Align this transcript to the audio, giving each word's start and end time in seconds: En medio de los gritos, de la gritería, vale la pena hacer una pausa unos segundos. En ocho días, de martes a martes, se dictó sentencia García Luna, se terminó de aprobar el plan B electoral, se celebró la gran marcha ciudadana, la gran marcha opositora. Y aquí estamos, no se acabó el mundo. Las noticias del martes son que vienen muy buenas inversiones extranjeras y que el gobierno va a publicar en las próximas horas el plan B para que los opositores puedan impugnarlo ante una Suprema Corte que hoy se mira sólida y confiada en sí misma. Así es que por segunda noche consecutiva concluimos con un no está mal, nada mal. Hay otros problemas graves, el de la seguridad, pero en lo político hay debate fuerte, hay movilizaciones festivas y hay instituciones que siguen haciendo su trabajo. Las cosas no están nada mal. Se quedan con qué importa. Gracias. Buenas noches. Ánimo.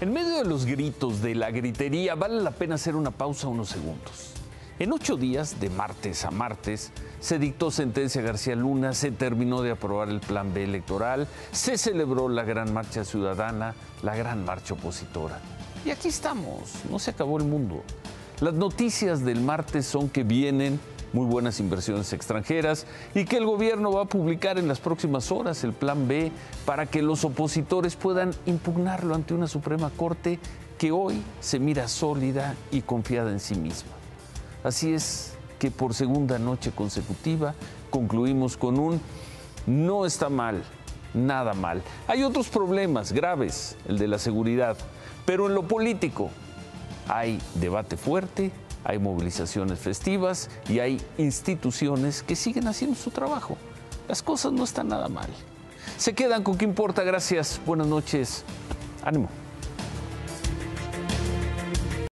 En 0.00 0.14
medio 0.14 0.36
de 0.36 0.46
los 0.46 0.64
gritos, 0.64 1.20
de 1.20 1.34
la 1.34 1.50
gritería, 1.50 2.14
vale 2.14 2.40
la 2.40 2.52
pena 2.52 2.76
hacer 2.76 2.96
una 2.96 3.10
pausa 3.10 3.48
unos 3.48 3.68
segundos. 3.68 4.32
En 4.78 4.94
ocho 4.94 5.18
días, 5.18 5.60
de 5.60 5.68
martes 5.68 6.24
a 6.24 6.30
martes, 6.30 6.90
se 7.20 7.38
dictó 7.38 7.70
sentencia 7.70 8.22
García 8.22 8.56
Luna, 8.56 8.94
se 8.94 9.10
terminó 9.10 9.60
de 9.60 9.72
aprobar 9.72 10.08
el 10.08 10.20
plan 10.20 10.54
B 10.54 10.64
electoral, 10.64 11.28
se 11.52 11.76
celebró 11.76 12.30
la 12.30 12.44
gran 12.44 12.72
marcha 12.72 13.04
ciudadana, 13.04 13.74
la 14.02 14.16
gran 14.16 14.42
marcha 14.42 14.72
opositora. 14.72 15.38
Y 15.84 15.90
aquí 15.90 16.08
estamos, 16.08 16.76
no 16.90 16.98
se 16.98 17.10
acabó 17.10 17.36
el 17.36 17.44
mundo. 17.44 17.82
Las 18.40 18.54
noticias 18.54 19.22
del 19.22 19.42
martes 19.42 19.84
son 19.84 20.08
que 20.08 20.22
vienen 20.22 20.80
muy 21.12 21.26
buenas 21.26 21.60
inversiones 21.60 22.12
extranjeras 22.12 22.86
y 23.14 23.24
que 23.24 23.36
el 23.36 23.44
gobierno 23.44 23.92
va 23.92 24.02
a 24.02 24.06
publicar 24.06 24.58
en 24.58 24.68
las 24.68 24.80
próximas 24.80 25.32
horas 25.32 25.64
el 25.64 25.72
plan 25.72 26.06
B 26.06 26.30
para 26.64 26.86
que 26.86 27.02
los 27.02 27.24
opositores 27.24 27.96
puedan 27.96 28.32
impugnarlo 28.46 29.14
ante 29.14 29.34
una 29.34 29.48
Suprema 29.48 29.90
Corte 29.96 30.38
que 30.78 30.92
hoy 30.92 31.22
se 31.40 31.58
mira 31.58 31.88
sólida 31.88 32.54
y 32.70 32.82
confiada 32.82 33.30
en 33.30 33.40
sí 33.40 33.54
misma. 33.54 33.90
Así 34.62 34.92
es 34.92 35.34
que 35.58 35.70
por 35.70 35.94
segunda 35.94 36.38
noche 36.38 36.70
consecutiva 36.70 37.54
concluimos 37.90 38.56
con 38.56 38.78
un 38.78 39.00
no 39.66 40.06
está 40.06 40.28
mal, 40.28 40.62
nada 41.12 41.54
mal. 41.54 41.82
Hay 42.08 42.22
otros 42.22 42.48
problemas 42.48 43.12
graves, 43.12 43.76
el 43.86 43.98
de 43.98 44.08
la 44.08 44.18
seguridad, 44.18 44.76
pero 45.26 45.46
en 45.46 45.54
lo 45.54 45.64
político 45.64 46.30
hay 47.08 47.38
debate 47.56 47.96
fuerte, 47.96 48.52
hay 48.84 48.98
movilizaciones 48.98 49.78
festivas 49.78 50.48
y 50.68 50.78
hay 50.78 51.00
instituciones 51.18 52.22
que 52.22 52.36
siguen 52.36 52.68
haciendo 52.68 52.96
su 52.96 53.10
trabajo. 53.10 53.56
Las 54.08 54.22
cosas 54.22 54.52
no 54.52 54.64
están 54.64 54.88
nada 54.88 55.08
mal. 55.08 55.28
Se 55.96 56.14
quedan 56.14 56.42
con 56.42 56.56
qué 56.56 56.64
importa. 56.64 57.02
Gracias. 57.02 57.60
Buenas 57.66 57.86
noches. 57.86 58.44
Ánimo. 59.04 59.28